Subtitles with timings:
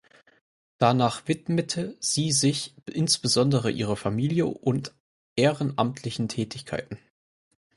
[0.79, 4.95] Danach widmete sie sich insbesondere ihrer Familie und
[5.35, 6.97] ehrenamtlichen Tätigkeiten.